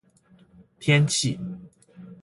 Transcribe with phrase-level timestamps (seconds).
[0.79, 1.37] 天气